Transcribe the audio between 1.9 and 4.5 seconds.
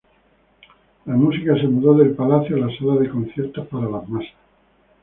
del palacio a la sala de conciertos para las masas.